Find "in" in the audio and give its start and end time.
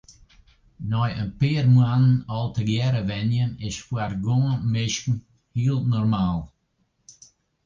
1.21-1.29